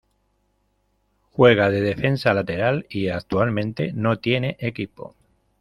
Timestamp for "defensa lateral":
1.81-2.87